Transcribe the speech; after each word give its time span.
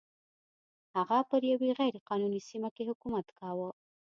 هغه 0.95 1.17
پر 1.29 1.41
یوې 1.51 1.69
غیر 1.79 1.95
قانوني 2.09 2.41
سیمه 2.49 2.69
کې 2.75 2.83
حکومت 2.89 3.27
کاوه. 3.39 3.69